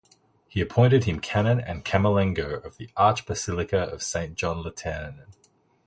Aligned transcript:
He 0.47 0.61
appointed 0.61 1.03
him 1.03 1.19
canon 1.19 1.59
and 1.61 1.85
camerlengo 1.85 2.65
of 2.65 2.77
the 2.77 2.87
Archbasilica 2.97 3.93
of 3.93 4.01
Saint 4.01 4.33
John 4.33 4.63
Lateran. 4.63 5.27